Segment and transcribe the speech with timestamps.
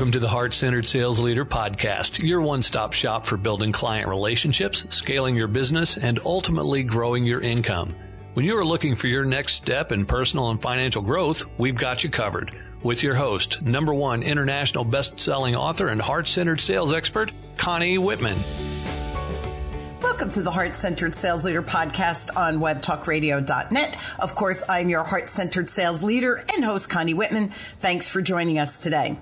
[0.00, 4.08] Welcome to the Heart Centered Sales Leader Podcast, your one stop shop for building client
[4.08, 7.94] relationships, scaling your business, and ultimately growing your income.
[8.32, 12.02] When you are looking for your next step in personal and financial growth, we've got
[12.02, 12.58] you covered.
[12.82, 17.98] With your host, number one international best selling author and heart centered sales expert, Connie
[17.98, 18.38] Whitman.
[20.00, 23.98] Welcome to the Heart Centered Sales Leader podcast on webtalkradio.net.
[24.18, 27.50] Of course, I'm your heart centered sales leader and host, Connie Whitman.
[27.50, 29.18] Thanks for joining us today.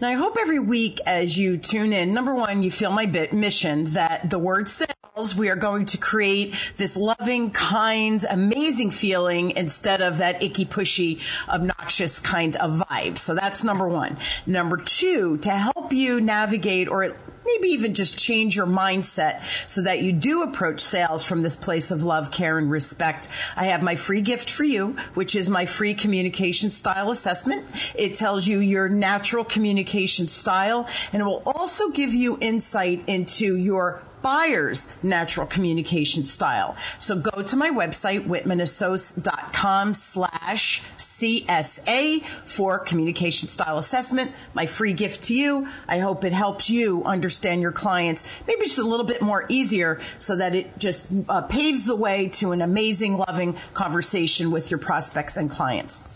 [0.00, 3.32] Now, I hope every week as you tune in, number one, you feel my bit
[3.32, 9.50] mission that the word sales, we are going to create this loving, kind, amazing feeling
[9.52, 13.18] instead of that icky, pushy, obnoxious kind of vibe.
[13.18, 14.16] So that's number one.
[14.46, 20.02] Number two, to help you navigate or maybe even just change your mindset so that
[20.02, 23.28] you do approach sales from this place of love, care, and respect.
[23.56, 27.64] I have my free gift for you, which is my free communication style assessment.
[27.94, 33.56] It tells you your natural communication style and it will also give you insight into
[33.56, 36.76] your buyer's natural communication style.
[36.98, 44.32] So go to my website, whitmanassociates.com slash CSA for communication style assessment.
[44.54, 45.68] My free gift to you.
[45.88, 50.00] I hope it helps you understand your clients maybe just a little bit more easier
[50.18, 54.78] so that it just uh, paves the way to an amazing, loving conversation with your
[54.78, 56.06] prospects and clients.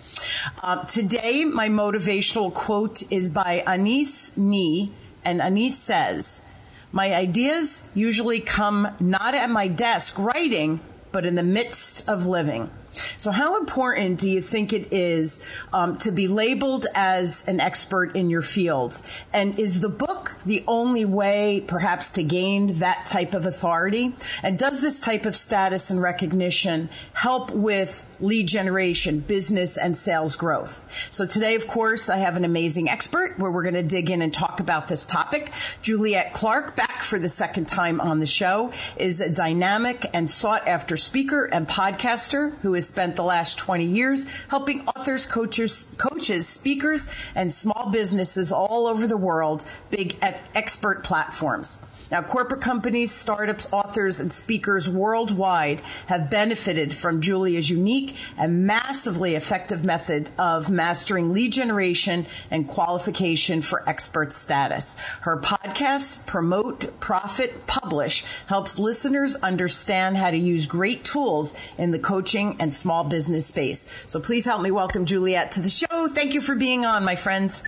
[0.62, 4.92] Uh, today, my motivational quote is by Anais Nin,
[5.24, 6.46] and Anais says,
[6.94, 10.78] my ideas usually come not at my desk writing,
[11.10, 12.70] but in the midst of living.
[13.16, 18.14] So, how important do you think it is um, to be labeled as an expert
[18.14, 19.00] in your field?
[19.32, 24.14] And is the book the only way, perhaps, to gain that type of authority?
[24.44, 30.36] And does this type of status and recognition help with lead generation, business, and sales
[30.36, 31.08] growth?
[31.10, 34.22] So, today, of course, I have an amazing expert where we're going to dig in
[34.22, 35.52] and talk about this topic.
[35.82, 40.66] Juliet Clark, back for the second time on the show, is a dynamic and sought
[40.66, 46.48] after speaker and podcaster who has spent the last 20 years helping authors, coaches, coaches,
[46.48, 50.16] speakers, and small businesses all over the world, big
[50.54, 51.84] expert platforms.
[52.14, 59.34] Now, corporate companies, startups, authors, and speakers worldwide have benefited from Juliet's unique and massively
[59.34, 64.94] effective method of mastering lead generation and qualification for expert status.
[65.22, 71.98] Her podcast, Promote, Profit, Publish, helps listeners understand how to use great tools in the
[71.98, 74.04] coaching and small business space.
[74.06, 76.06] So please help me welcome Juliet to the show.
[76.06, 77.60] Thank you for being on, my friend.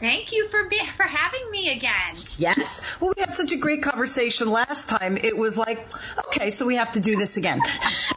[0.00, 2.14] Thank you for be- for having me again.
[2.38, 2.82] Yes.
[3.00, 5.16] Well, we had such a great conversation last time.
[5.16, 5.88] It was like,
[6.26, 7.60] okay, so we have to do this again.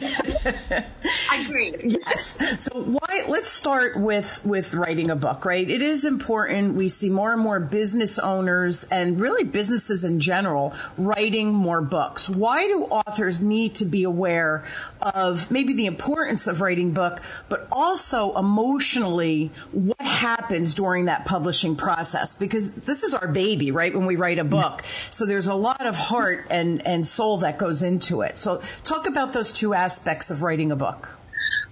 [1.32, 1.74] I agree.
[1.84, 2.64] Yes.
[2.64, 3.26] So why?
[3.28, 5.46] Let's start with with writing a book.
[5.46, 5.70] Right.
[5.70, 6.76] It is important.
[6.76, 12.30] We see more and more business owners and really businesses in general writing more books.
[12.30, 14.66] Why do authors need to be aware
[15.02, 21.76] of maybe the importance of writing book, but also emotionally what happens during that publishing
[21.76, 22.36] process?
[22.36, 23.94] Because this is our baby, right?
[23.94, 24.52] When we write a mm-hmm.
[24.52, 28.38] book, so there's a lot of heart and and soul that goes into it.
[28.38, 31.10] So talk about those two aspects of writing a book.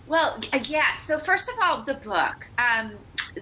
[0.08, 0.94] Well, yeah.
[0.98, 2.48] So first of all, the book.
[2.58, 2.92] Um,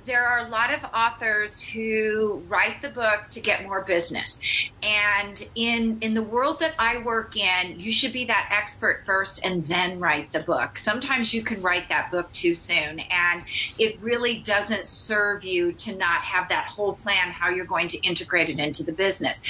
[0.06, 4.40] there are a lot of authors who write the book to get more business.
[4.82, 9.40] And in in the world that I work in, you should be that expert first
[9.44, 10.78] and then write the book.
[10.78, 13.44] Sometimes you can write that book too soon and
[13.78, 17.98] it really doesn't serve you to not have that whole plan how you're going to
[18.00, 19.42] integrate it into the business.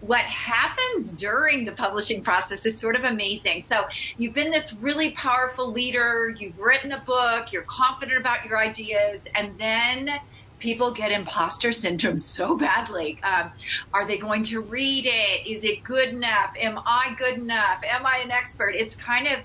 [0.00, 3.60] What happens during the publishing process is sort of amazing.
[3.60, 3.84] So
[4.16, 9.26] you've been this really powerful leader, you've written a book, you're confident about your ideas,
[9.34, 10.20] and then then
[10.58, 13.18] people get imposter syndrome so badly.
[13.22, 13.50] Um,
[13.94, 15.46] are they going to read it?
[15.46, 16.54] Is it good enough?
[16.60, 17.82] Am I good enough?
[17.88, 18.74] Am I an expert?
[18.76, 19.38] It's kind of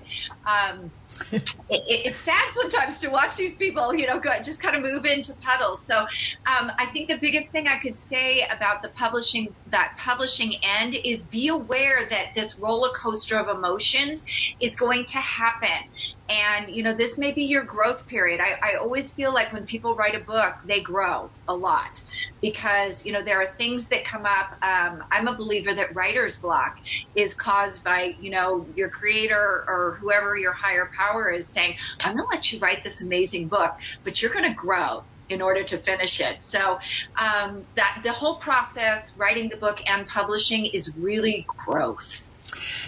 [0.46, 0.90] um,
[1.32, 5.06] it, it's sad sometimes to watch these people, you know, go, just kind of move
[5.06, 5.82] into puddles.
[5.82, 10.54] So um, I think the biggest thing I could say about the publishing that publishing
[10.62, 14.24] end is be aware that this roller coaster of emotions
[14.60, 15.88] is going to happen.
[16.28, 18.40] And, you know, this may be your growth period.
[18.40, 22.00] I, I always feel like when people write a book, they grow a lot
[22.42, 24.48] because, you know, there are things that come up.
[24.62, 26.72] Um, I'm a believer that writer's block
[27.14, 31.74] is caused by, you know, your creator or whoever your higher power is saying,
[32.04, 33.72] I'm going to let you write this amazing book,
[34.04, 36.42] but you're going to grow in order to finish it.
[36.42, 36.78] So
[37.20, 42.30] um, that the whole process, writing the book and publishing, is really growth.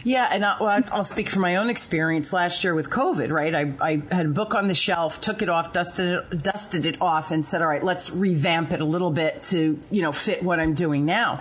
[0.04, 3.30] Yeah, and I, well, I'll speak from my own experience last year with COVID.
[3.30, 6.86] Right, I, I had a book on the shelf, took it off, dusted it, dusted
[6.86, 10.12] it off, and said, "All right, let's revamp it a little bit to you know
[10.12, 11.40] fit what I'm doing now."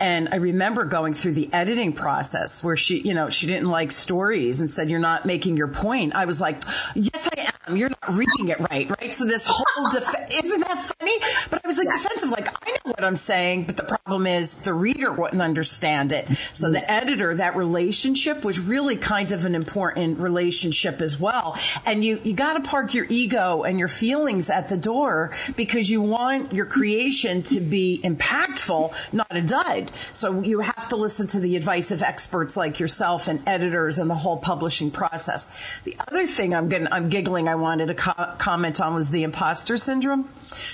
[0.00, 3.92] And I remember going through the editing process where she, you know, she didn't like
[3.92, 6.62] stories and said, "You're not making your point." I was like,
[6.94, 7.76] "Yes, I am.
[7.76, 11.18] You're not reading it right, right?" So this whole def- isn't that funny?
[11.50, 11.96] But I was like yeah.
[11.96, 16.12] defensive, like I know what I'm saying, but the problem is the reader wouldn't understand
[16.12, 16.28] it.
[16.52, 21.56] So the editor, that relationship was really kind of an important relationship as well.
[21.84, 25.90] And you, you got to park your ego and your feelings at the door because
[25.90, 29.90] you want your creation to be impactful, not a dud.
[30.12, 34.10] So you have to listen to the advice of experts like yourself and editors and
[34.10, 35.80] the whole publishing process.
[35.84, 39.22] The other thing I'm getting, I'm giggling, I wanted to co- comment on was the
[39.22, 40.28] imposter syndrome.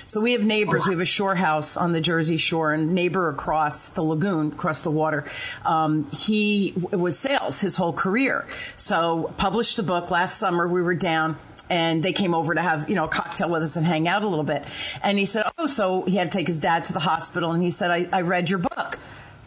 [0.05, 0.85] So we have neighbors.
[0.85, 4.81] We have a shore house on the Jersey Shore, and neighbor across the lagoon, across
[4.81, 5.25] the water.
[5.65, 8.45] Um, he was sales his whole career.
[8.75, 10.67] So published the book last summer.
[10.67, 11.37] We were down
[11.69, 14.21] and they came over to have you know a cocktail with us and hang out
[14.21, 14.65] a little bit
[15.01, 17.63] and he said oh so he had to take his dad to the hospital and
[17.63, 18.99] he said i, I read your book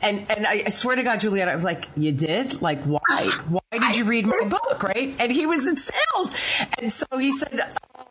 [0.02, 2.60] and and I, I, swear to God, Juliet, I was like, "You did?
[2.60, 3.30] Like, why?
[3.48, 7.32] Why did you read my book, right?" And he was in sales, and so he
[7.32, 7.60] said,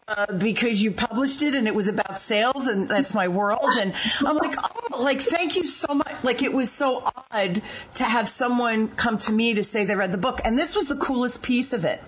[0.07, 3.93] uh, "Because you published it, and it was about sales, and that's my world." And
[4.25, 4.55] I'm like,
[4.91, 7.61] "Oh, like, thank you so much." Like, it was so odd
[7.95, 10.87] to have someone come to me to say they read the book, and this was
[10.87, 12.01] the coolest piece of it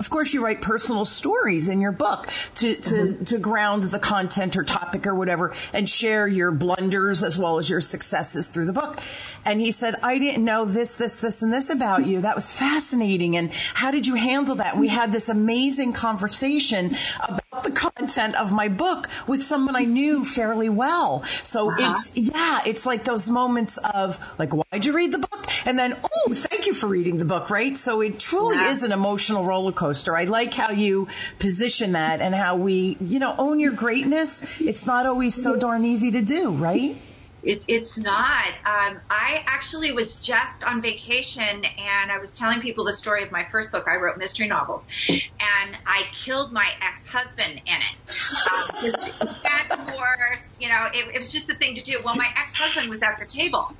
[0.00, 2.26] of course, you write personal stories in your book
[2.56, 3.24] to, to, mm-hmm.
[3.24, 7.68] to ground the content or topic or whatever and share your blunders as well as
[7.68, 8.98] your successes through the book.
[9.44, 12.22] And he said, I didn't know this, this, this, and this about you.
[12.22, 13.36] That was fascinating.
[13.36, 14.78] And how did you handle that?
[14.80, 20.24] we had this amazing conversation about the content of my book with someone I knew
[20.24, 21.22] fairly well.
[21.24, 21.92] So uh-huh.
[21.92, 25.46] it's, yeah, it's like those moments of like, why'd you read the book?
[25.66, 27.76] And then, oh, thank you for reading the book, right?
[27.76, 28.70] So it truly yeah.
[28.70, 30.16] is an emotional roller coaster coaster.
[30.16, 31.08] I like how you
[31.38, 34.60] position that and how we, you know, own your greatness.
[34.60, 36.96] It's not always so darn easy to do, right?
[37.42, 38.48] It, it's not.
[38.64, 43.32] Um, I actually was just on vacation and I was telling people the story of
[43.32, 43.86] my first book.
[43.88, 49.22] I wrote mystery novels and I killed my ex husband in it.
[49.22, 52.00] Um, bad divorce, you know, it, it was just the thing to do.
[52.04, 53.74] Well, my ex husband was at the table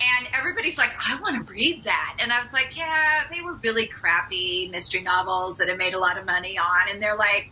[0.00, 2.16] and everybody's like, I want to read that.
[2.20, 5.98] And I was like, yeah, they were really crappy mystery novels that I made a
[5.98, 6.88] lot of money on.
[6.90, 7.50] And they're like,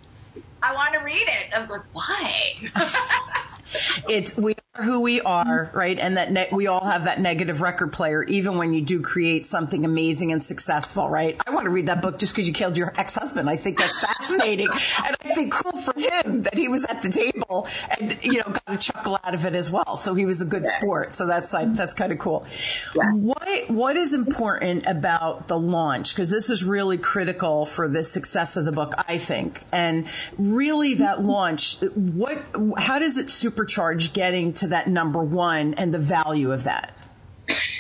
[0.62, 1.54] I want to read it.
[1.54, 2.52] I was like, why?
[4.08, 5.98] it's we who we are, right?
[5.98, 9.44] And that ne- we all have that negative record player, even when you do create
[9.44, 11.38] something amazing and successful, right?
[11.46, 13.50] I want to read that book just because you killed your ex husband.
[13.50, 14.68] I think that's fascinating,
[15.06, 18.44] and I think cool for him that he was at the table and you know
[18.44, 19.96] got a chuckle out of it as well.
[19.96, 21.12] So he was a good sport.
[21.12, 22.46] So that's like, that's kind of cool.
[22.94, 23.12] Yeah.
[23.12, 26.14] What what is important about the launch?
[26.14, 30.08] Because this is really critical for the success of the book, I think, and
[30.38, 31.78] really that launch.
[31.82, 32.42] What
[32.78, 36.94] how does it supercharge getting to that number one and the value of that?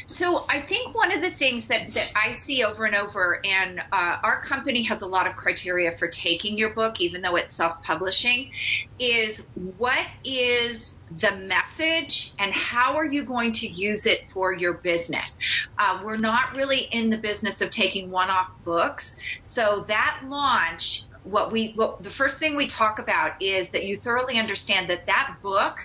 [0.06, 3.80] So I think one of the things that, that I see over and over, and
[3.92, 7.52] uh, our company has a lot of criteria for taking your book, even though it's
[7.52, 8.50] self-publishing,
[8.98, 9.46] is
[9.78, 15.38] what is the message and how are you going to use it for your business?
[15.78, 21.52] Uh, we're not really in the business of taking one-off books, so that launch what
[21.52, 25.36] we what the first thing we talk about is that you thoroughly understand that that
[25.42, 25.76] book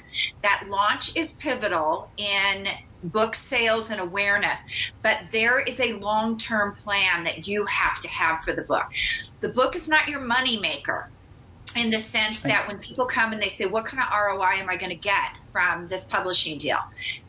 [0.42, 2.68] that launch is pivotal in
[3.04, 4.60] book sales and awareness
[5.04, 8.86] but there is a long-term plan that you have to have for the book.
[9.42, 11.12] The book is not your money maker
[11.76, 14.70] in the sense that when people come and they say what kind of ROI am
[14.70, 16.78] I going to get from this publishing deal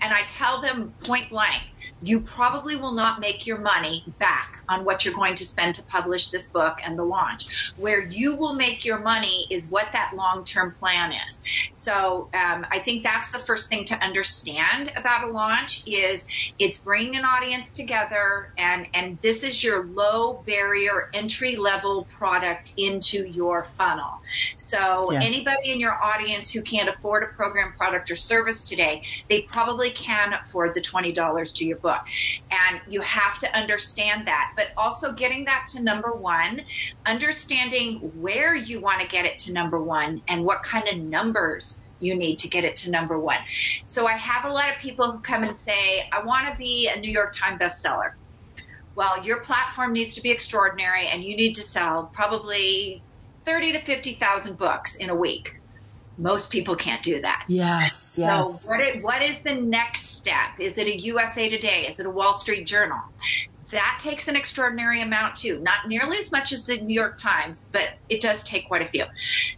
[0.02, 1.62] and I tell them point blank
[2.02, 5.82] you probably will not make your money back on what you're going to spend to
[5.85, 7.47] publish this book and the launch.
[7.76, 11.42] Where you will make your money is what that long term plan is.
[11.88, 16.26] So um, I think that's the first thing to understand about a launch is
[16.59, 22.73] it's bringing an audience together and and this is your low barrier entry level product
[22.76, 24.21] into your funnel.
[24.57, 25.23] So yeah.
[25.23, 29.90] anybody in your audience who can't afford a program, product, or service today, they probably
[29.90, 32.07] can afford the twenty dollars to your book book.
[32.50, 36.62] And you have to understand that, but also getting that to number one,
[37.07, 41.77] understanding where you want to get it to number one and what kind of numbers
[42.00, 43.38] you need to get it to number one.
[43.84, 46.88] So I have a lot of people who come and say, I want to be
[46.88, 48.12] a New York Times bestseller.
[48.94, 53.02] Well, your platform needs to be extraordinary and you need to sell probably
[53.44, 55.54] 30 to 50,000 books in a week.
[56.18, 57.44] Most people can't do that.
[57.46, 58.64] Yes, yes.
[58.64, 60.58] So what is, what is the next step?
[60.58, 61.86] Is it a USA Today?
[61.86, 62.98] Is it a Wall Street Journal?
[63.70, 65.60] That takes an extraordinary amount too.
[65.60, 68.87] Not nearly as much as the New York Times, but it does take quite a
[68.87, 69.04] few.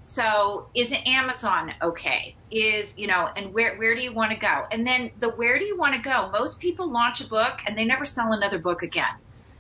[0.03, 2.35] So is Amazon okay?
[2.51, 4.67] Is, you know, and where, where do you want to go?
[4.73, 6.31] And then the where do you want to go?
[6.33, 9.15] Most people launch a book and they never sell another book again.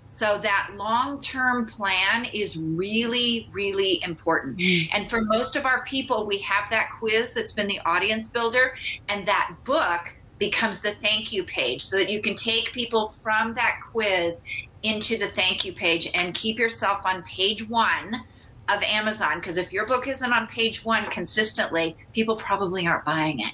[0.08, 4.58] So that long term plan is really, really important.
[4.58, 4.88] Mm.
[4.92, 8.74] And for most of our people, we have that quiz that's been the audience builder,
[9.08, 13.54] and that book becomes the thank you page so that you can take people from
[13.54, 14.40] that quiz
[14.82, 18.14] into the thank you page and keep yourself on page one
[18.68, 19.38] of Amazon.
[19.38, 23.52] Because if your book isn't on page one consistently, people probably aren't buying it.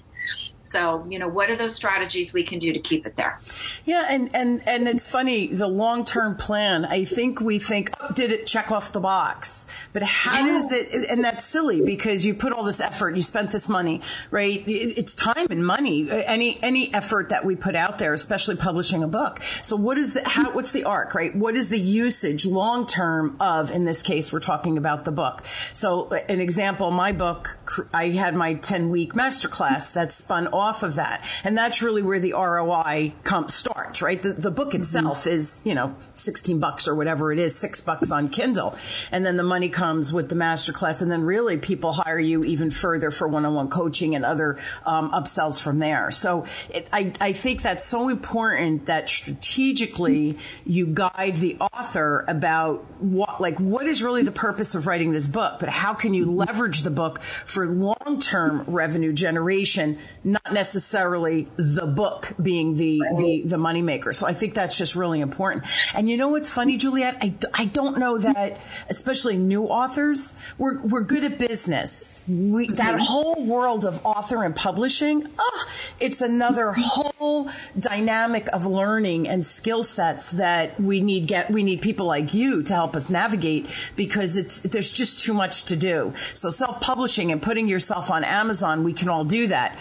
[0.66, 3.38] So, you know, what are those strategies we can do to keep it there?
[3.84, 6.84] Yeah, and and and it's funny the long term plan.
[6.84, 10.52] I think we think oh, did it check off the box, but how yeah.
[10.52, 11.08] does it?
[11.08, 14.62] And that's silly because you put all this effort, you spent this money, right?
[14.66, 16.10] It's time and money.
[16.10, 19.40] Any any effort that we put out there, especially publishing a book.
[19.62, 20.50] So, what is the how?
[20.50, 21.34] What's the arc, right?
[21.34, 23.70] What is the usage long term of?
[23.70, 25.44] In this case, we're talking about the book.
[25.74, 27.58] So, an example, my book,
[27.94, 31.24] I had my ten week masterclass that spun off of that.
[31.44, 34.20] And that's really where the ROI comes, starts, right?
[34.20, 34.78] The, the book mm-hmm.
[34.78, 35.30] itself mm-hmm.
[35.30, 38.76] is, you know, 16 bucks or whatever it is, six bucks on Kindle.
[39.12, 41.02] And then the money comes with the masterclass.
[41.02, 45.62] And then really people hire you even further for one-on-one coaching and other um, upsells
[45.62, 46.10] from there.
[46.10, 52.84] So it, I, I think that's so important that strategically you guide the author about
[53.00, 56.30] what, like, what is really the purpose of writing this book, but how can you
[56.30, 63.56] leverage the book for long-term revenue generation, not necessarily the book being the, the, the
[63.56, 64.14] moneymaker.
[64.14, 65.64] So I think that's just really important.
[65.94, 67.16] And you know what's funny, Juliet?
[67.20, 72.22] I, I don't know that, especially new authors, we're, we're good at business.
[72.28, 72.98] We, that mm-hmm.
[72.98, 75.64] whole world of author and publishing, oh,
[76.00, 76.80] it's another mm-hmm.
[76.82, 82.34] whole dynamic of learning and skill sets that we need get, we need people like
[82.34, 86.12] you to help us navigate because it's, there's just too much to do.
[86.34, 89.76] So self-publishing and putting yourself on Amazon, we can all do that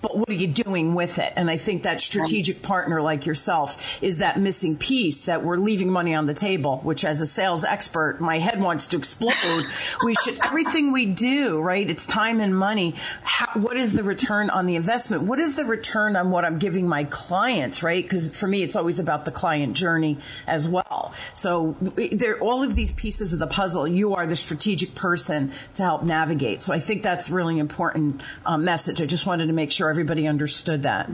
[0.00, 1.32] but what are you doing with it?
[1.36, 5.90] And I think that strategic partner like yourself is that missing piece that we're leaving
[5.90, 9.64] money on the table, which as a sales expert, my head wants to explode.
[10.04, 11.88] we should, everything we do, right?
[11.88, 12.94] It's time and money.
[13.22, 15.24] How, what is the return on the investment?
[15.24, 18.02] What is the return on what I'm giving my clients, right?
[18.02, 21.12] Because for me, it's always about the client journey as well.
[21.34, 25.82] So there, all of these pieces of the puzzle, you are the strategic person to
[25.82, 26.62] help navigate.
[26.62, 29.02] So I think that's really important um, message.
[29.02, 31.08] I just wanted to make sure sure everybody understood that.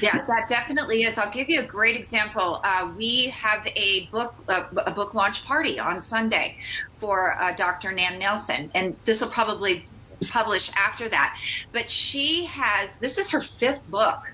[0.00, 1.18] Yeah, that definitely is.
[1.18, 2.60] I'll give you a great example.
[2.62, 6.56] Uh, we have a book uh, a book launch party on Sunday
[6.96, 7.92] for uh, Dr.
[7.92, 9.86] Nan Nelson, and this will probably
[10.28, 11.38] publish after that.
[11.72, 14.32] But she has this is her fifth book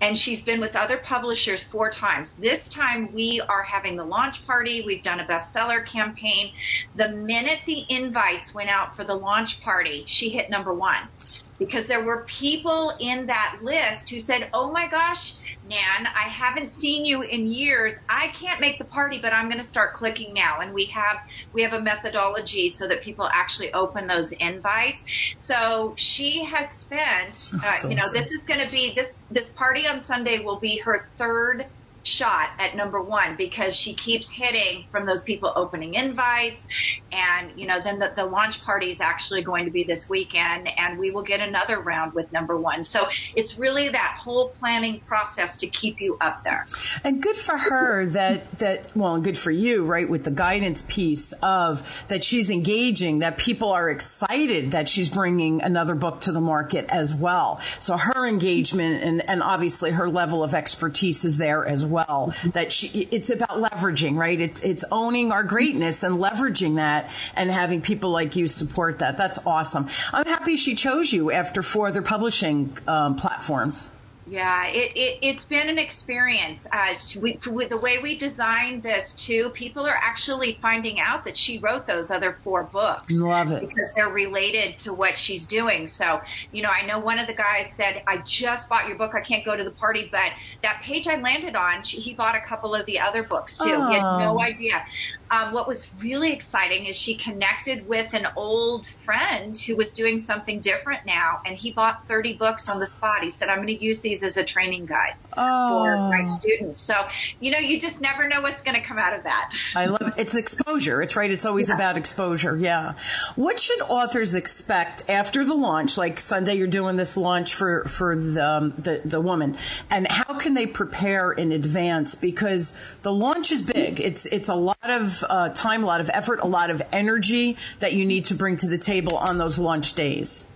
[0.00, 2.32] and she's been with other publishers four times.
[2.32, 4.82] This time we are having the launch party.
[4.84, 6.52] We've done a bestseller campaign.
[6.96, 11.08] The minute the invites went out for the launch party, she hit number one
[11.58, 15.34] because there were people in that list who said, Oh my gosh,
[15.68, 17.98] Nan, I haven't seen you in years.
[18.08, 20.60] I can't make the party, but I'm going to start clicking now.
[20.60, 21.18] And we have,
[21.52, 25.04] we have a methodology so that people actually open those invites.
[25.36, 29.86] So she has spent, uh, you know, this is going to be this, this party
[29.86, 31.66] on Sunday will be her third
[32.04, 36.64] shot at number one because she keeps hitting from those people opening invites.
[37.10, 40.68] And, you know, then the, the launch party is actually going to be this weekend
[40.78, 42.84] and we will get another round with number one.
[42.84, 46.66] So it's really that whole planning process to keep you up there.
[47.02, 50.08] And good for her that, that, well, good for you, right?
[50.08, 55.62] With the guidance piece of that she's engaging, that people are excited that she's bringing
[55.62, 57.60] another book to the market as well.
[57.80, 62.34] So her engagement and, and obviously her level of expertise is there as well well
[62.52, 64.38] that she, it's about leveraging, right?
[64.38, 69.16] It's, it's owning our greatness and leveraging that and having people like you support that.
[69.16, 69.88] That's awesome.
[70.12, 73.90] I'm happy she chose you after four other publishing um, platforms.
[74.26, 76.66] Yeah, it, it, it's been an experience.
[76.72, 81.36] Uh, we, with the way we designed this, too, people are actually finding out that
[81.36, 83.20] she wrote those other four books.
[83.20, 83.60] Love it.
[83.60, 85.86] Because they're related to what she's doing.
[85.86, 89.14] So, you know, I know one of the guys said, I just bought your book.
[89.14, 90.08] I can't go to the party.
[90.10, 93.58] But that page I landed on, she, he bought a couple of the other books,
[93.58, 93.64] too.
[93.64, 94.86] He had no idea.
[95.34, 100.18] Um, what was really exciting is she connected with an old friend who was doing
[100.18, 103.22] something different now, and he bought 30 books on the spot.
[103.22, 105.82] He said, I'm going to use these as a training guide oh.
[105.82, 106.78] for my students.
[106.80, 107.06] So,
[107.40, 109.52] you know, you just never know what's going to come out of that.
[109.74, 110.14] I love it.
[110.16, 111.02] It's exposure.
[111.02, 111.30] It's right.
[111.30, 111.74] It's always yeah.
[111.74, 112.56] about exposure.
[112.56, 112.94] Yeah.
[113.34, 115.98] What should authors expect after the launch?
[115.98, 119.56] Like Sunday, you're doing this launch for, for the, um, the, the woman.
[119.90, 122.14] And how can they prepare in advance?
[122.14, 124.00] Because the launch is big.
[124.00, 127.56] It's, it's a lot of uh, time, a lot of effort, a lot of energy
[127.80, 130.50] that you need to bring to the table on those launch days.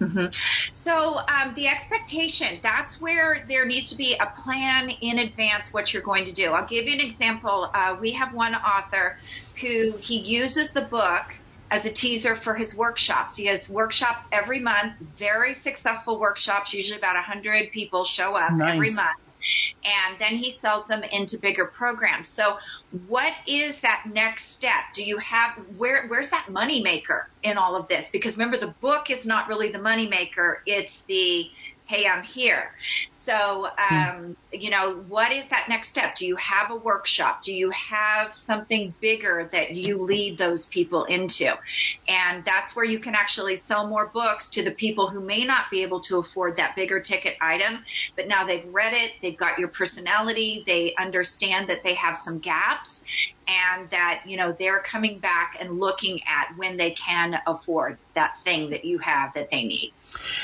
[0.00, 0.26] Mm-hmm.
[0.72, 5.92] So um, the expectation, that's where there needs to be a plan in advance what
[5.92, 6.52] you're going to do.
[6.52, 7.70] I'll give you an example.
[7.72, 9.16] Uh, we have one author
[9.60, 11.24] who he uses the book
[11.70, 13.36] as a teaser for his workshops.
[13.36, 16.74] He has workshops every month, very successful workshops.
[16.74, 18.74] Usually about 100 people show up nice.
[18.74, 19.23] every month
[19.84, 22.30] and then he sells them into bigger programs.
[22.30, 22.56] So
[22.90, 24.84] what is that next step?
[24.94, 28.08] Do you have where where's that money maker in all of this?
[28.12, 31.46] Because remember the book is not really the money maker, it's the
[31.86, 32.70] hey, I'm here.
[33.10, 36.14] So, um, you know, what is that next step?
[36.14, 37.40] Do you have a workshop?
[37.42, 41.54] Do you have something bigger that you lead those people into?
[42.08, 45.66] And that's where you can actually sell more books to the people who may not
[45.70, 47.84] be able to afford that bigger ticket item,
[48.16, 52.38] but now they've read it, they've got your personality, they understand that they have some
[52.38, 53.04] gaps
[53.46, 58.32] and that you know they're coming back and looking at when they can afford that
[58.42, 59.92] thing that you have that they need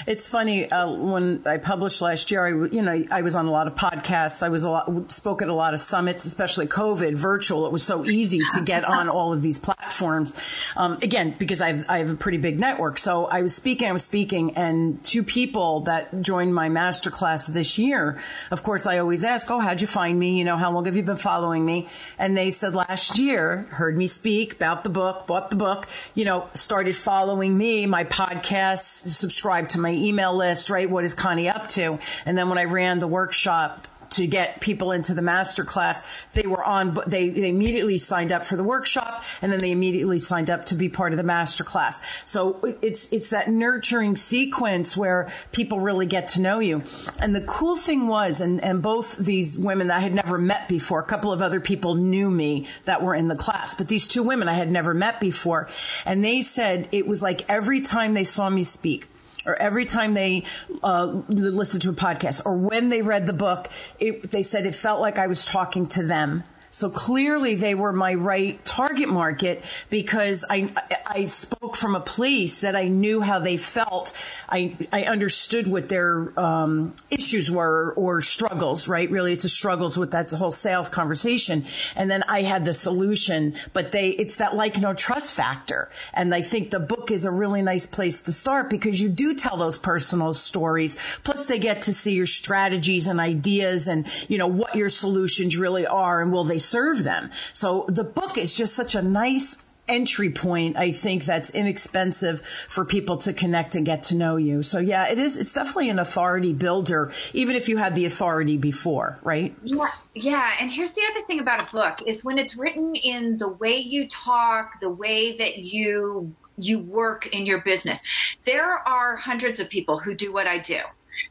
[0.07, 2.47] it's funny uh, when I published last year.
[2.47, 4.43] I, you know, I was on a lot of podcasts.
[4.43, 7.67] I was a lot, spoke at a lot of summits, especially COVID virtual.
[7.67, 10.35] It was so easy to get on all of these platforms.
[10.77, 12.99] Um, again, because I have, I have a pretty big network.
[12.99, 17.79] So I was speaking, I was speaking, and two people that joined my masterclass this
[17.79, 18.19] year.
[18.51, 20.39] Of course, I always ask, "Oh, how'd you find me?
[20.39, 21.87] You know, how long have you been following me?"
[22.19, 25.87] And they said last year, heard me speak about the book, bought the book.
[26.15, 30.89] You know, started following me, my podcasts, subscribed subscribe to my email list, right?
[30.89, 31.99] What is Connie up to?
[32.25, 36.03] And then when I ran the workshop to get people into the master class,
[36.33, 40.19] they were on, they, they immediately signed up for the workshop and then they immediately
[40.19, 42.03] signed up to be part of the master class.
[42.25, 46.83] So it's, it's that nurturing sequence where people really get to know you.
[47.21, 50.69] And the cool thing was, and, and both these women that I had never met
[50.69, 54.09] before, a couple of other people knew me that were in the class, but these
[54.09, 55.69] two women I had never met before.
[56.05, 59.07] And they said it was like every time they saw me speak,
[59.47, 60.45] or every time they
[60.83, 64.75] uh, listened to a podcast or when they read the book, it, they said it
[64.75, 69.65] felt like I was talking to them so clearly they were my right target market
[69.91, 70.73] because I,
[71.07, 74.13] I spoke from a place that I knew how they felt.
[74.49, 79.11] I, I understood what their um, issues were or struggles, right?
[79.11, 81.65] Really, it's a struggles with that whole sales conversation.
[81.97, 85.91] And then I had the solution, but they, it's that like no trust factor.
[86.15, 89.35] And I think the book is a really nice place to start because you do
[89.35, 90.97] tell those personal stories.
[91.25, 95.59] Plus they get to see your strategies and ideas and, you know, what your solutions
[95.59, 97.31] really are and will they serve them.
[97.53, 102.85] So the book is just such a nice entry point, I think that's inexpensive for
[102.85, 104.63] people to connect and get to know you.
[104.63, 108.57] So yeah, it is, it's definitely an authority builder, even if you had the authority
[108.57, 109.55] before, right?
[109.63, 109.91] Yeah.
[110.15, 110.53] Yeah.
[110.61, 113.79] And here's the other thing about a book is when it's written in the way
[113.79, 118.03] you talk, the way that you you work in your business.
[118.45, 120.81] There are hundreds of people who do what I do.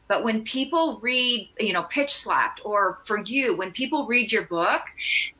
[0.08, 4.42] But when people read, you know, pitch slapped or for you, when people read your
[4.42, 4.82] book,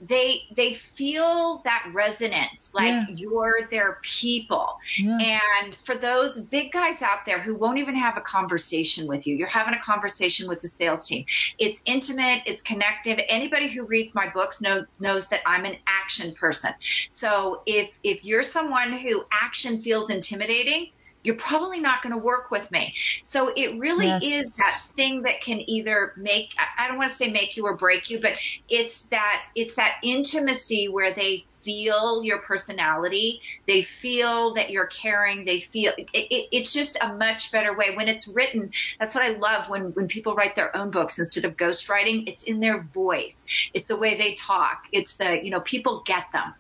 [0.01, 3.07] they, they feel that resonance, like yeah.
[3.15, 4.79] you're their people.
[4.99, 5.41] Yeah.
[5.63, 9.37] And for those big guys out there who won't even have a conversation with you,
[9.37, 11.25] you're having a conversation with the sales team.
[11.59, 12.43] It's intimate.
[12.47, 13.21] It's connective.
[13.29, 16.73] Anybody who reads my books know, knows that I'm an action person.
[17.09, 20.91] So if, if you're someone who action feels intimidating,
[21.23, 22.95] you're probably not going to work with me.
[23.23, 24.23] So it really yes.
[24.23, 27.77] is that thing that can either make, I don't want to say make you or
[27.77, 28.33] break you, but
[28.69, 33.43] it's that, it's that intimacy where they feel your personality.
[33.67, 35.45] They feel that you're caring.
[35.45, 38.71] They feel it, it, it's just a much better way when it's written.
[38.99, 42.29] That's what I love when, when people write their own books instead of ghostwriting.
[42.29, 43.45] It's in their voice.
[43.75, 44.85] It's the way they talk.
[44.93, 46.55] It's the, you know, people get them.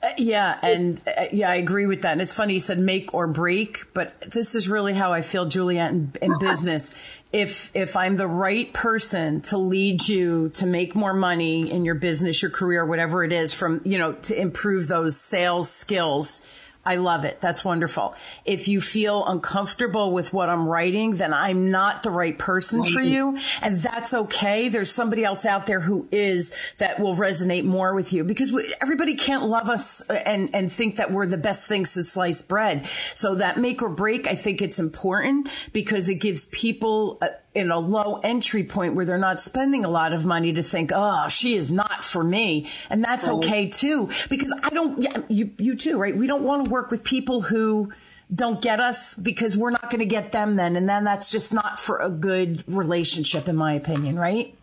[0.00, 2.12] Uh, yeah, and uh, yeah, I agree with that.
[2.12, 5.46] And it's funny you said make or break, but this is really how I feel,
[5.46, 6.94] Juliet, in, in business.
[7.32, 11.96] If if I'm the right person to lead you to make more money in your
[11.96, 16.40] business, your career, whatever it is, from you know to improve those sales skills,
[16.88, 17.42] I love it.
[17.42, 18.14] That's wonderful.
[18.46, 23.02] If you feel uncomfortable with what I'm writing, then I'm not the right person for
[23.02, 23.36] you.
[23.60, 24.70] And that's okay.
[24.70, 28.74] There's somebody else out there who is that will resonate more with you because we,
[28.80, 32.86] everybody can't love us and, and think that we're the best thing since sliced bread.
[33.14, 37.70] So that make or break, I think it's important because it gives people a, in
[37.70, 41.28] a low entry point where they're not spending a lot of money to think, oh,
[41.28, 42.68] she is not for me.
[42.90, 43.36] And that's right.
[43.36, 46.16] okay too, because I don't, you, you too, right?
[46.16, 47.92] We don't want to work with people who
[48.32, 50.76] don't get us because we're not going to get them then.
[50.76, 54.54] And then that's just not for a good relationship, in my opinion, right?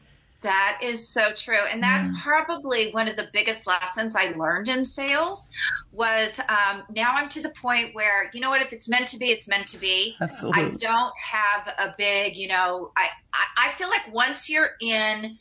[0.45, 1.65] That is so true.
[1.71, 2.21] And that's mm.
[2.21, 5.49] probably one of the biggest lessons I learned in sales
[5.91, 9.17] was um, now I'm to the point where, you know what, if it's meant to
[9.17, 10.15] be, it's meant to be.
[10.21, 10.61] Absolutely.
[10.61, 15.35] I don't have a big, you know, I, I, I feel like once you're in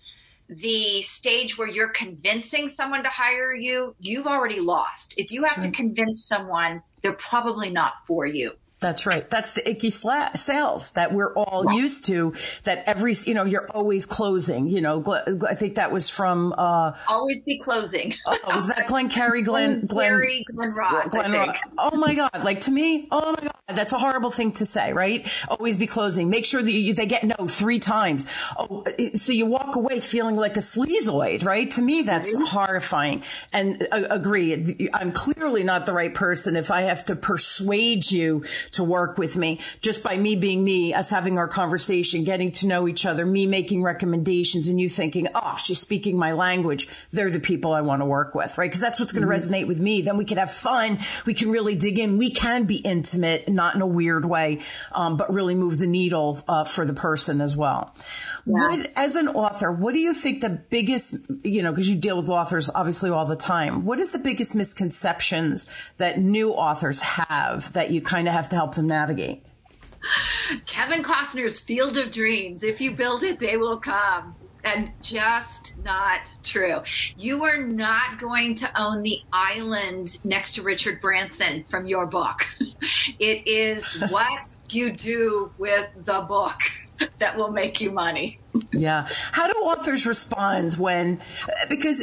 [0.49, 5.17] the stage where you're convincing someone to hire you, you've already lost.
[5.19, 8.53] If you have to convince someone, they're probably not for you.
[8.81, 9.29] That's right.
[9.31, 11.81] That's the icky sla- sales that we're all yeah.
[11.81, 12.35] used to.
[12.65, 14.69] That every, you know, you're always closing.
[14.69, 15.03] You know,
[15.49, 16.55] I think that was from.
[16.57, 18.13] Uh, always be closing.
[18.27, 19.43] oh, was that Glenn Carey?
[19.43, 21.09] Glenn Glengarry, Glen Ross.
[21.09, 21.57] Glen Ross.
[21.79, 22.31] Oh my God!
[22.45, 25.27] Like to me, oh my God, that's a horrible thing to say, right?
[25.49, 26.29] Always be closing.
[26.29, 28.27] Make sure that you, they get no three times.
[28.59, 31.71] Oh, so you walk away feeling like a sleazoid, right?
[31.71, 32.45] To me, that's mm-hmm.
[32.45, 33.23] horrifying.
[33.55, 38.45] And uh, agree, I'm clearly not the right person if I have to persuade you
[38.73, 42.67] to work with me just by me being me, us having our conversation, getting to
[42.67, 46.87] know each other, me making recommendations and you thinking, oh, she's speaking my language.
[47.13, 48.69] They're the people I want to work with, right?
[48.69, 49.55] Because that's what's going to mm-hmm.
[49.55, 50.03] resonate with me.
[50.03, 50.99] Then we can have fun.
[51.25, 52.19] We can really dig in.
[52.19, 54.61] We can be intimate, not in a weird way,
[54.93, 57.95] um, but really move the needle uh, for the person as well.
[58.45, 58.53] Yeah.
[58.69, 62.17] What, as an author, what do you think the biggest, you know, because you deal
[62.17, 67.73] with authors obviously all the time, what is the biggest misconceptions that new authors have
[67.73, 69.45] that you kind of have to help them navigate?
[70.67, 72.63] Kevin Costner's Field of Dreams.
[72.63, 74.35] If you build it, they will come.
[74.65, 76.83] And just not true.
[77.17, 82.47] You are not going to own the island next to Richard Branson from your book.
[83.19, 86.61] It is what you do with the book.
[87.19, 88.39] that will make you money.
[88.73, 89.09] yeah.
[89.33, 91.21] How do authors respond when,
[91.69, 92.03] because,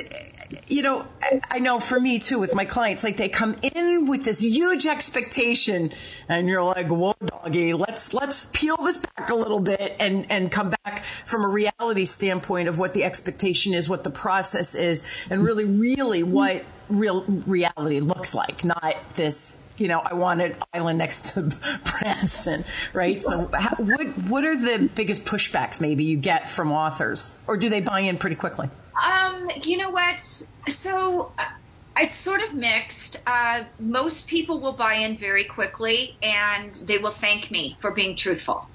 [0.68, 1.08] you know,
[1.50, 4.86] I know for me too with my clients, like they come in with this huge
[4.86, 5.92] expectation
[6.28, 10.52] and you're like, whoa, doggy, let's, let's peel this back a little bit and, and
[10.52, 15.28] come back from a reality standpoint of what the expectation is, what the process is,
[15.30, 20.56] and really, really what real reality looks like, not this, you know, I want an
[20.74, 21.42] island next to
[22.00, 23.22] Branson, right?
[23.22, 27.82] So what, what are the biggest pushbacks maybe you get from authors or do they
[27.82, 28.70] buy in pretty quickly?
[29.06, 30.20] Um, you know what?
[30.70, 31.46] So uh,
[32.00, 33.18] it's sort of mixed.
[33.26, 38.16] Uh, most people will buy in very quickly and they will thank me for being
[38.18, 38.71] truthful.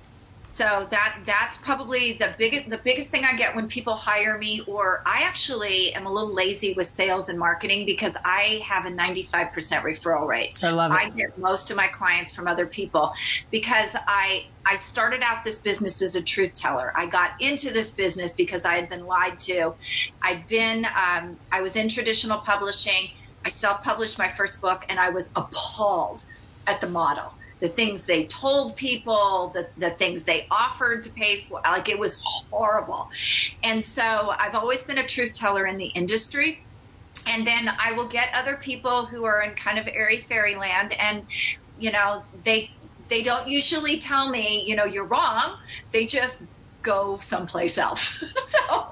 [0.56, 4.62] So that that's probably the biggest the biggest thing I get when people hire me
[4.66, 8.88] or I actually am a little lazy with sales and marketing because I have a
[8.88, 10.58] 95% referral rate.
[10.62, 10.94] I love it.
[10.94, 13.12] I get most of my clients from other people
[13.50, 16.90] because I I started out this business as a truth teller.
[16.96, 19.74] I got into this business because I had been lied to.
[20.22, 23.10] I'd been um, I was in traditional publishing.
[23.44, 26.24] I self-published my first book and I was appalled
[26.66, 31.44] at the model the things they told people, the, the things they offered to pay
[31.48, 31.60] for.
[31.64, 33.08] Like it was horrible.
[33.62, 36.62] And so I've always been a truth teller in the industry.
[37.26, 41.26] And then I will get other people who are in kind of airy fairyland and,
[41.78, 42.70] you know, they,
[43.08, 45.56] they don't usually tell me, you know, you're wrong.
[45.92, 46.42] They just
[46.86, 48.22] go someplace else.
[48.68, 48.86] so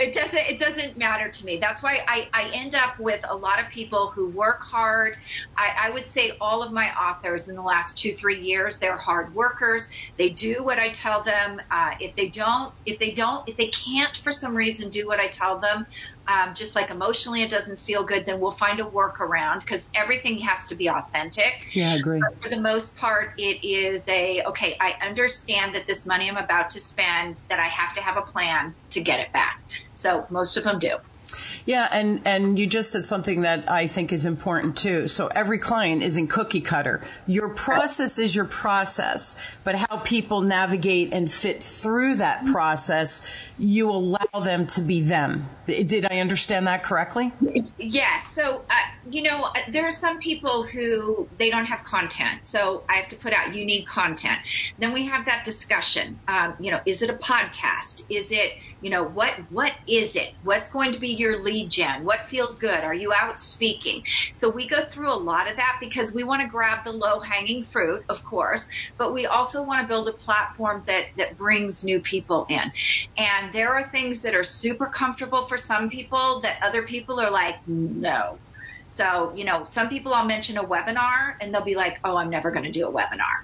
[0.00, 1.58] it doesn't it doesn't matter to me.
[1.58, 5.14] That's why I, I end up with a lot of people who work hard.
[5.56, 8.96] I, I would say all of my authors in the last two three years they're
[8.96, 9.86] hard workers.
[10.16, 11.60] They do what I tell them.
[11.70, 15.20] Uh, if they don't if they don't if they can't for some reason do what
[15.20, 15.84] I tell them,
[16.28, 20.38] um, just like emotionally it doesn't feel good, then we'll find a workaround because everything
[20.38, 21.52] has to be authentic.
[21.74, 22.20] Yeah, I agree.
[22.20, 24.76] But for the most part, it is a okay.
[24.80, 28.22] I understand that this money I'm about to spend, that I have to have a
[28.22, 29.54] plan to get it back.
[29.94, 30.96] So most of them do.
[31.66, 35.08] Yeah, and and you just said something that I think is important too.
[35.08, 37.00] So every client isn't cookie cutter.
[37.26, 43.24] Your process is your process, but how people navigate and fit through that process,
[43.58, 45.48] you allow them to be them.
[45.66, 47.32] Did I understand that correctly?
[47.78, 48.32] Yes.
[48.32, 48.74] So uh,
[49.12, 53.16] you know, there are some people who they don't have content, so I have to
[53.16, 53.54] put out.
[53.54, 54.38] You need content.
[54.78, 56.20] Then we have that discussion.
[56.26, 58.00] Um, you know, is it a podcast?
[58.08, 62.04] Is it you know what what is it what's going to be your lead gen
[62.04, 65.76] what feels good are you out speaking so we go through a lot of that
[65.80, 68.66] because we want to grab the low hanging fruit of course
[68.98, 72.72] but we also want to build a platform that that brings new people in
[73.16, 77.30] and there are things that are super comfortable for some people that other people are
[77.30, 78.40] like no
[78.92, 82.30] so you know some people i'll mention a webinar and they'll be like oh i'm
[82.30, 83.36] never going to do a webinar.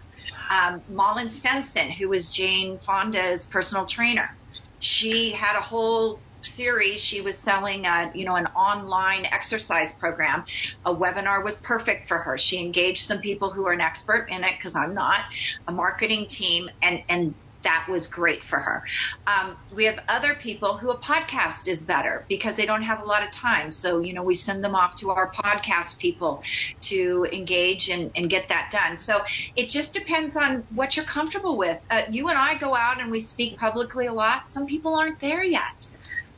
[0.50, 4.28] Um, Malin Svensson, who was Jane Fonda's personal trainer
[4.78, 7.00] she had a whole series.
[7.00, 10.44] She was selling a you know an online exercise program.
[10.84, 12.36] A webinar was perfect for her.
[12.38, 15.20] She engaged some people who are an expert in it because i'm not
[15.66, 17.34] a marketing team and and
[17.68, 18.82] that was great for her.
[19.26, 23.04] Um, we have other people who a podcast is better because they don't have a
[23.04, 23.72] lot of time.
[23.72, 26.42] So, you know, we send them off to our podcast people
[26.82, 28.96] to engage and, and get that done.
[28.96, 29.22] So
[29.54, 31.86] it just depends on what you're comfortable with.
[31.90, 34.48] Uh, you and I go out and we speak publicly a lot.
[34.48, 35.86] Some people aren't there yet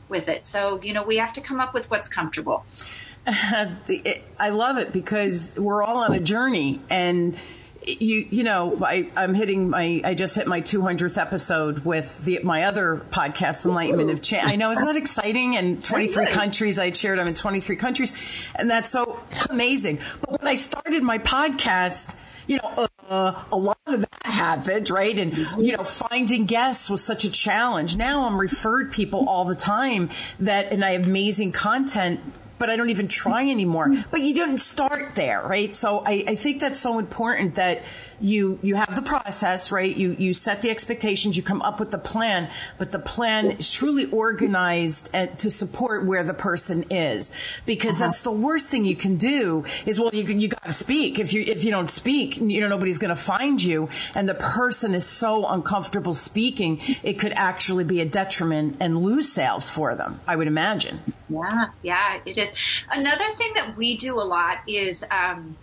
[0.09, 0.45] with it.
[0.45, 2.65] So, you know, we have to come up with what's comfortable.
[3.25, 7.37] I love it because we're all on a journey and
[7.85, 12.39] you you know I, I'm hitting my I just hit my 200th episode with the
[12.43, 14.45] my other podcast Enlightenment of Change.
[14.45, 15.55] I know isn't that exciting?
[15.55, 19.99] And 23 countries I shared I'm in 23 countries, and that's so amazing.
[20.21, 22.15] But when I started my podcast,
[22.47, 22.87] you know.
[23.09, 25.19] Uh, a lot of that happened, right?
[25.19, 27.97] And, you know, finding guests was such a challenge.
[27.97, 32.21] Now I'm referred people all the time that, and I have amazing content
[32.61, 33.91] but I don't even try anymore.
[34.11, 35.73] But you didn't start there, right?
[35.73, 37.81] So I, I think that's so important that
[38.21, 39.95] you you have the process, right?
[39.95, 43.71] You you set the expectations, you come up with the plan, but the plan is
[43.71, 47.31] truly organized to support where the person is,
[47.65, 48.07] because uh-huh.
[48.07, 49.65] that's the worst thing you can do.
[49.85, 51.19] Is well, you you got to speak.
[51.19, 54.35] If you if you don't speak, you know nobody's going to find you, and the
[54.35, 59.95] person is so uncomfortable speaking, it could actually be a detriment and lose sales for
[59.95, 60.19] them.
[60.27, 60.99] I would imagine.
[61.29, 62.53] Yeah, yeah, it is.
[62.91, 65.03] Another thing that we do a lot is.
[65.09, 65.55] Um,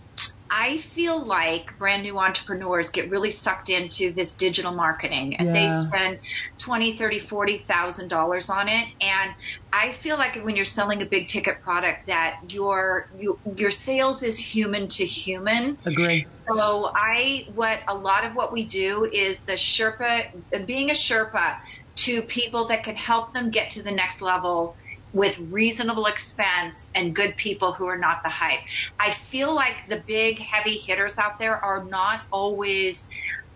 [0.51, 5.53] I feel like brand new entrepreneurs get really sucked into this digital marketing and yeah.
[5.53, 6.19] they spend
[6.57, 8.87] twenty, thirty, forty thousand dollars on it.
[8.99, 9.31] And
[9.71, 14.23] I feel like when you're selling a big ticket product that your you, your sales
[14.23, 15.77] is human to human.
[15.85, 16.25] Agree.
[16.51, 21.57] So I what a lot of what we do is the Sherpa being a Sherpa
[21.97, 24.75] to people that can help them get to the next level
[25.11, 28.59] with reasonable expense and good people who are not the hype.
[28.99, 33.07] I feel like the big heavy hitters out there are not always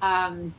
[0.02, 0.56] um,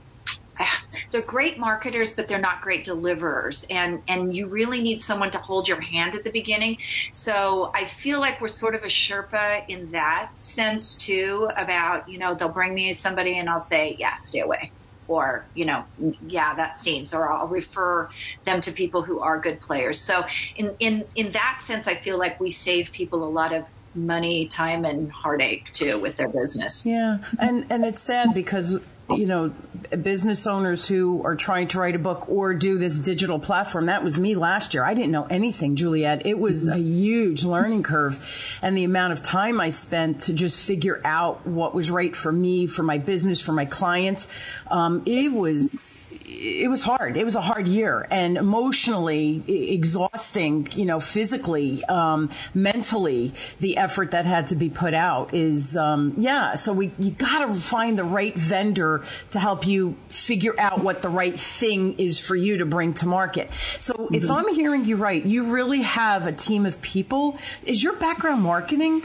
[1.12, 3.64] they're great marketers, but they're not great deliverers.
[3.70, 6.76] And, and you really need someone to hold your hand at the beginning.
[7.12, 12.18] So I feel like we're sort of a Sherpa in that sense too about, you
[12.18, 14.72] know, they'll bring me somebody and I'll say, yeah, stay away
[15.06, 15.84] or you know
[16.20, 18.08] yeah that seems or I'll refer
[18.44, 20.00] them to people who are good players.
[20.00, 20.24] So
[20.56, 23.64] in in in that sense I feel like we save people a lot of
[23.94, 26.84] money time and heartache too with their business.
[26.84, 29.52] Yeah and and it's sad because you know,
[30.02, 33.86] business owners who are trying to write a book or do this digital platform.
[33.86, 34.82] That was me last year.
[34.82, 36.26] I didn't know anything, Juliet.
[36.26, 40.58] It was a huge learning curve and the amount of time I spent to just
[40.58, 44.28] figure out what was right for me, for my business, for my clients.
[44.70, 47.16] Um, it was, it was hard.
[47.16, 54.12] It was a hard year and emotionally exhausting, you know, physically, um, mentally, the effort
[54.12, 56.54] that had to be put out is, um, yeah.
[56.54, 58.93] So we, you gotta find the right vendor
[59.30, 63.06] to help you figure out what the right thing is for you to bring to
[63.06, 63.50] market.
[63.80, 64.14] So mm-hmm.
[64.14, 67.38] if I'm hearing you right, you really have a team of people.
[67.64, 69.04] Is your background marketing?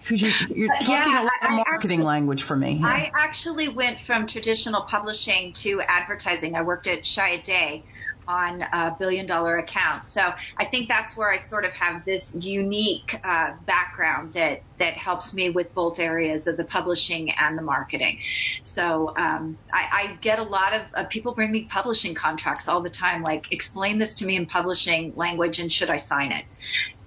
[0.00, 2.80] Because you, are talking yeah, a lot of marketing actually, language for me.
[2.82, 6.56] I actually went from traditional publishing to advertising.
[6.56, 7.82] I worked at Chiat
[8.26, 10.08] on a billion dollar accounts.
[10.08, 14.94] So I think that's where I sort of have this unique uh, background that that
[14.94, 18.18] helps me with both areas of the publishing and the marketing.
[18.64, 22.80] So um, I, I, get a lot of uh, people bring me publishing contracts all
[22.80, 23.22] the time.
[23.22, 26.44] Like, explain this to me in publishing language, and should I sign it?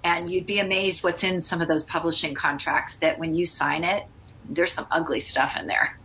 [0.04, 2.94] And you'd be amazed what's in some of those publishing contracts.
[2.96, 4.04] That when you sign it,
[4.48, 5.98] there's some ugly stuff in there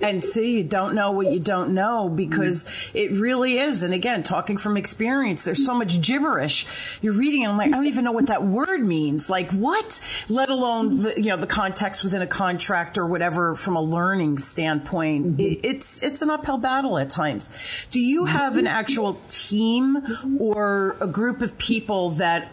[0.00, 3.82] and see, you don't know what you don't know because it really is.
[3.82, 6.66] And again, talking from experience, there's so much gibberish.
[7.00, 9.30] You're reading, I'm like, I don't even know what that word means.
[9.30, 10.00] Like what?
[10.28, 14.38] Let alone the, you know the context within a contract or whatever from a learning
[14.38, 15.26] standpoint.
[15.26, 15.40] Mm-hmm.
[15.40, 17.86] It, it's it's an uphill battle at times.
[17.90, 22.50] Do you have an actual team or a group of people that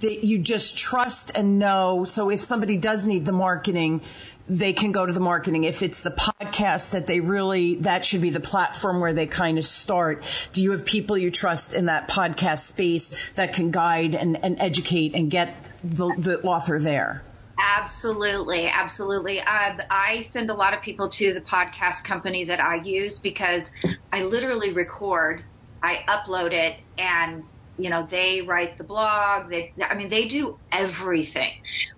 [0.00, 2.04] that you just trust and know.
[2.04, 4.00] So if somebody does need the marketing,
[4.48, 5.64] they can go to the marketing.
[5.64, 9.58] If it's the podcast that they really, that should be the platform where they kind
[9.58, 10.22] of start.
[10.52, 14.60] Do you have people you trust in that podcast space that can guide and, and
[14.60, 17.22] educate and get the, the author there?
[17.56, 19.40] Absolutely, absolutely.
[19.40, 23.70] Uh, I send a lot of people to the podcast company that I use because
[24.12, 25.42] I literally record,
[25.82, 27.44] I upload it, and
[27.78, 29.50] you know they write the blog.
[29.50, 31.52] They, I mean, they do everything.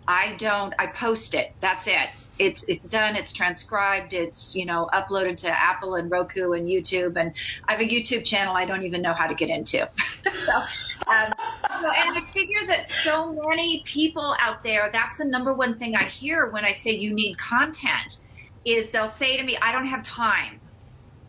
[0.06, 0.74] I don't.
[0.78, 1.52] I post it.
[1.61, 6.53] That's it it's it's done it's transcribed it's you know uploaded to apple and roku
[6.53, 7.33] and youtube and
[7.66, 9.88] i have a youtube channel i don't even know how to get into.
[10.27, 11.33] So, um,
[11.70, 16.05] and i figure that so many people out there that's the number one thing i
[16.05, 18.25] hear when i say you need content
[18.64, 20.61] is they'll say to me i don't have time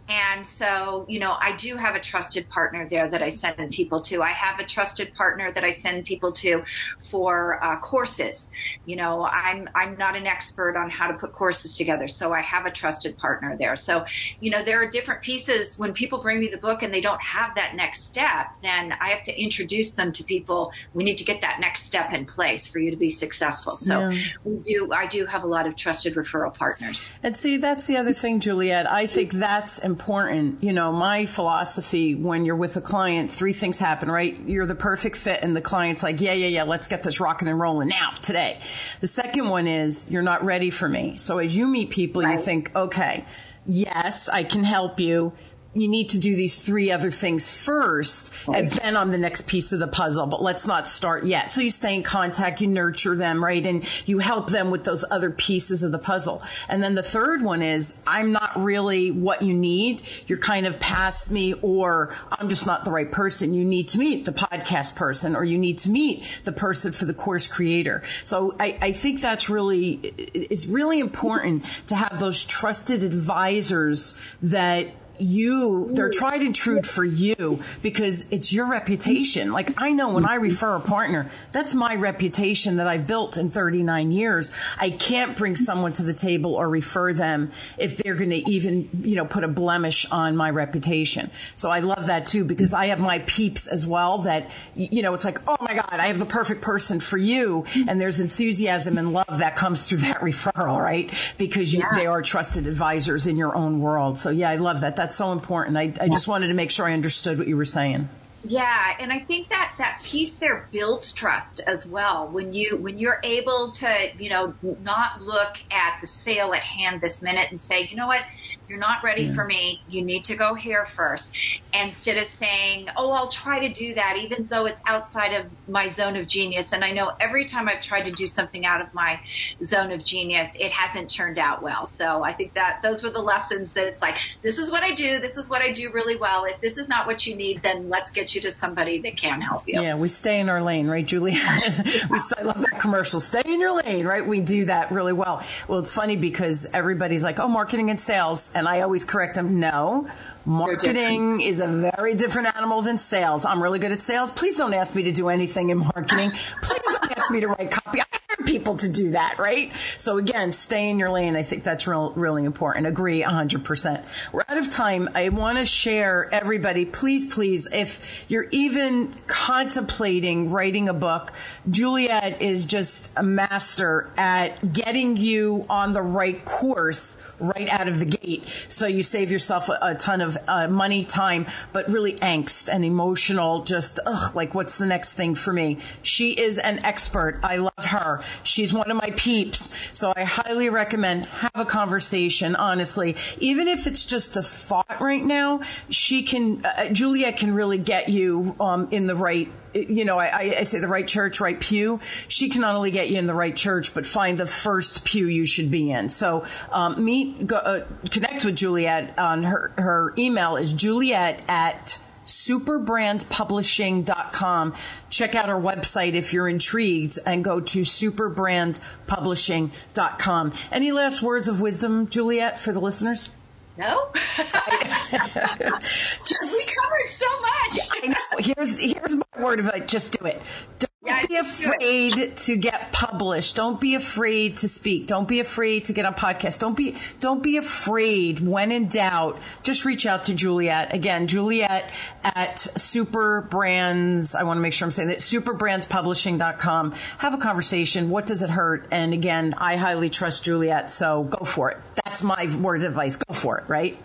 [0.09, 3.99] and so, you know, I do have a trusted partner there that I send people
[4.03, 4.21] to.
[4.21, 6.63] I have a trusted partner that I send people to
[7.09, 8.51] for uh, courses.
[8.85, 12.41] You know, I'm I'm not an expert on how to put courses together, so I
[12.41, 13.75] have a trusted partner there.
[13.75, 14.05] So,
[14.39, 15.77] you know, there are different pieces.
[15.77, 19.09] When people bring me the book and they don't have that next step, then I
[19.09, 20.71] have to introduce them to people.
[20.93, 23.75] We need to get that next step in place for you to be successful.
[23.75, 24.23] So, yeah.
[24.45, 24.93] we do.
[24.93, 27.13] I do have a lot of trusted referral partners.
[27.21, 28.89] And see, that's the other thing, Juliet.
[28.89, 30.63] I think that's important important.
[30.63, 34.37] You know, my philosophy when you're with a client, three things happen, right?
[34.45, 37.47] You're the perfect fit and the client's like, yeah, yeah, yeah, let's get this rocking
[37.47, 38.59] and rolling now, today.
[38.99, 41.17] The second one is you're not ready for me.
[41.17, 42.33] So as you meet people, right.
[42.33, 43.25] you think, okay,
[43.65, 45.33] yes, I can help you
[45.79, 49.71] you need to do these three other things first and then on the next piece
[49.71, 51.51] of the puzzle but let's not start yet.
[51.51, 55.03] So you stay in contact you nurture them right and you help them with those
[55.09, 56.41] other pieces of the puzzle.
[56.69, 60.01] And then the third one is i'm not really what you need.
[60.27, 63.53] You're kind of past me or i'm just not the right person.
[63.53, 67.05] You need to meet the podcast person or you need to meet the person for
[67.05, 68.03] the course creator.
[68.23, 69.93] So i, I think that's really
[70.33, 74.87] it's really important to have those trusted advisors that
[75.19, 79.51] you they're tried and true for you because it's your reputation.
[79.51, 83.49] Like i know when i refer a partner that's my reputation that i've built in
[83.49, 84.51] 39 years.
[84.79, 88.89] I can't bring someone to the table or refer them if they're going to even
[89.01, 91.29] you know put a blemish on my reputation.
[91.55, 95.13] So i love that too because i have my peeps as well that you know
[95.13, 97.65] it's like oh my god i have the perfect person for you.
[97.87, 101.11] And there's enthusiasm and love that comes through that referral right?
[101.37, 101.89] Because you, yeah.
[101.93, 104.19] they are trusted advisors in your own world.
[104.19, 104.95] So yeah i love that.
[104.95, 105.77] That's so important.
[105.77, 108.09] I, I just wanted to make sure I understood what you were saying.
[108.43, 112.29] Yeah, and I think that that piece there builds trust as well.
[112.29, 117.01] When you when you're able to, you know, not look at the sale at hand
[117.01, 118.21] this minute and say, you know what,
[118.69, 119.33] you're not ready yeah.
[119.33, 119.81] for me.
[119.89, 121.33] You need to go here first.
[121.73, 125.87] Instead of saying, oh, I'll try to do that, even though it's outside of my
[125.87, 126.73] zone of genius.
[126.73, 129.19] And I know every time I've tried to do something out of my
[129.63, 131.85] zone of genius, it hasn't turned out well.
[131.85, 134.93] So I think that those were the lessons that it's like, this is what I
[134.93, 135.19] do.
[135.19, 136.45] This is what I do really well.
[136.45, 139.41] If this is not what you need, then let's get you to somebody that can
[139.41, 139.81] help you.
[139.81, 141.31] Yeah, we stay in our lane, right, Julie?
[142.09, 143.19] we, I love that commercial.
[143.19, 144.25] Stay in your lane, right?
[144.25, 145.43] We do that really well.
[145.67, 149.59] Well, it's funny because everybody's like, oh, marketing and sales and I always correct them,
[149.59, 150.07] no.
[150.45, 153.43] Marketing is a very different animal than sales.
[153.43, 154.31] I'm really good at sales.
[154.31, 156.31] Please don't ask me to do anything in marketing.
[156.61, 157.99] Please don't ask me to write copy.
[157.99, 159.73] I hire people to do that, right?
[159.97, 161.35] So again, stay in your lane.
[161.35, 162.87] I think that's real, really important.
[162.87, 164.05] Agree 100%.
[164.31, 165.09] We're out of time.
[165.15, 171.33] I want to share everybody, please, please, if you're even contemplating writing a book,
[171.69, 177.99] Juliet is just a master at getting you on the right course right out of
[177.99, 178.43] the gate.
[178.67, 182.83] So you save yourself a, a ton of uh, money, time, but really angst and
[182.85, 185.77] emotional, just, ugh, like what's the next thing for me?
[186.01, 187.39] She is an expert.
[187.43, 188.23] I love her.
[188.43, 189.97] She's one of my peeps.
[189.97, 193.15] So I highly recommend have a conversation, honestly.
[193.39, 198.09] Even if it's just a thought right now, she can, uh, Juliet can really get
[198.09, 201.99] you um, in the right you know, I, I, say the right church, right pew.
[202.27, 205.27] She can not only get you in the right church, but find the first pew
[205.27, 206.09] you should be in.
[206.09, 211.99] So um, meet, go, uh, connect with Juliet on her, her email is juliet at
[212.25, 214.75] superbrandpublishing.com.
[215.09, 220.53] Check out our website if you're intrigued and go to superbrandpublishing.com.
[220.71, 223.29] Any last words of wisdom, Juliet, for the listeners?
[223.77, 224.09] No.
[224.13, 224.55] Just,
[226.53, 227.79] we covered so much.
[227.91, 228.37] I know.
[228.39, 229.87] Here's here's my word of it.
[229.87, 230.41] Just do it.
[230.79, 233.55] Don't don't be afraid to get published.
[233.55, 235.07] Don't be afraid to speak.
[235.07, 236.59] Don't be afraid to get on podcasts.
[236.59, 238.39] Don't be don't be afraid.
[238.39, 240.93] When in doubt, just reach out to Juliet.
[240.93, 241.89] Again, Juliet
[242.23, 244.35] at Super Brands.
[244.35, 246.91] I want to make sure I'm saying that superbrandspublishing.com.
[247.19, 248.09] Have a conversation.
[248.09, 248.87] What does it hurt?
[248.91, 251.77] And again, I highly trust Juliet, so go for it.
[252.05, 253.15] That's my word of advice.
[253.15, 253.97] Go for it, right?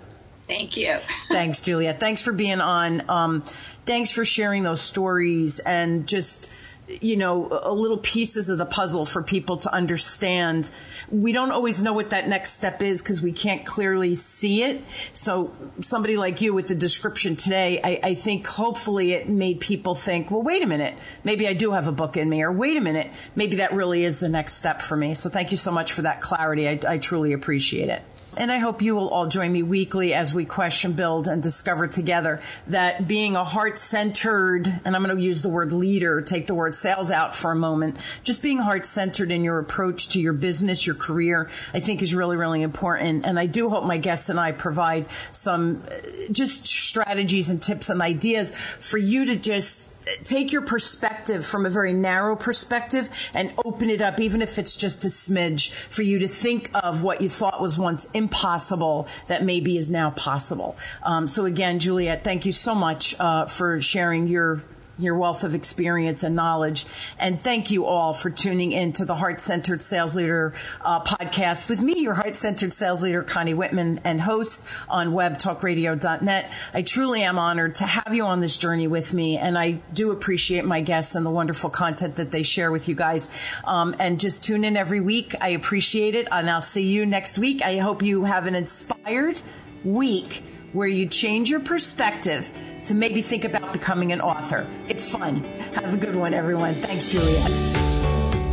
[0.47, 0.97] Thank you.
[1.29, 2.01] Thanks, Juliet.
[2.01, 3.09] Thanks for being on.
[3.09, 3.43] Um,
[3.85, 6.53] thanks for sharing those stories and just
[7.01, 10.71] you know, a little pieces of the puzzle for people to understand.
[11.11, 14.83] We don't always know what that next step is because we can't clearly see it.
[15.13, 19.95] So somebody like you with the description today, I, I, think hopefully it made people
[19.95, 22.77] think, well, wait a minute, maybe I do have a book in me, or wait
[22.77, 25.15] a minute, maybe that really is the next step for me.
[25.15, 26.69] So thank you so much for that clarity.
[26.69, 28.03] I, I truly appreciate it.
[28.35, 31.87] And I hope you will all join me weekly as we question, build, and discover
[31.87, 36.47] together that being a heart centered, and I'm going to use the word leader, take
[36.47, 40.21] the word sales out for a moment, just being heart centered in your approach to
[40.21, 43.27] your business, your career, I think is really, really important.
[43.27, 45.95] And I do hope my guests and I provide some uh,
[46.31, 49.92] just strategies and tips and ideas for you to just
[50.25, 54.77] take your perspective from a very narrow perspective and open it up, even if it's
[54.77, 59.45] just a smidge, for you to think of what you thought was once impossible that
[59.45, 60.77] maybe is now possible.
[61.03, 64.63] Um, so again, Juliet, thank you so much uh, for sharing your
[64.99, 66.87] your wealth of experience and knowledge.
[67.19, 71.69] And thank you all for tuning in to the Heart Centered Sales Leader uh, podcast
[71.69, 76.53] with me, your Heart Centered Sales Leader, Connie Whitman, and host on webtalkradio.net.
[76.75, 80.11] I truly am honored to have you on this journey with me, and I do
[80.11, 83.31] appreciate my guests and the wonderful content that they share with you guys.
[83.65, 85.35] Um, and just tune in every week.
[85.41, 87.63] I appreciate it, and I'll see you next week.
[87.63, 89.41] I hope you have an inspired
[89.85, 92.51] week where you change your perspective
[92.87, 94.67] to maybe think about becoming an author.
[94.89, 95.37] It's fun.
[95.75, 96.75] Have a good one, everyone.
[96.77, 97.41] Thanks, Julia.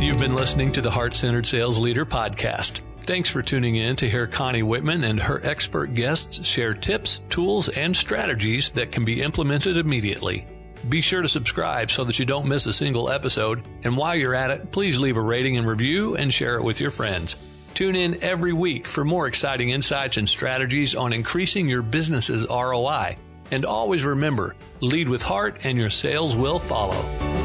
[0.00, 2.80] You've been listening to the Heart Centered Sales Leader podcast.
[3.02, 7.68] Thanks for tuning in to hear Connie Whitman and her expert guests share tips, tools,
[7.68, 10.46] and strategies that can be implemented immediately.
[10.88, 13.66] Be sure to subscribe so that you don't miss a single episode.
[13.82, 16.80] And while you're at it, please leave a rating and review and share it with
[16.80, 17.36] your friends.
[17.74, 23.16] Tune in every week for more exciting insights and strategies on increasing your business's ROI.
[23.50, 27.39] And always remember, lead with heart and your sales will follow.